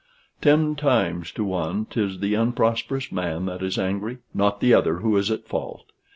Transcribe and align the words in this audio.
Ten 0.41 0.73
times 0.75 1.31
to 1.33 1.43
one 1.43 1.85
'tis 1.85 2.19
the 2.21 2.33
unprosperous 2.33 3.11
man 3.11 3.45
that 3.45 3.61
is 3.61 3.77
angry, 3.77 4.17
not 4.33 4.59
the 4.59 4.73
other 4.73 4.95
who 4.97 5.15
is 5.15 5.29
in 5.29 5.43
fault. 5.43 5.91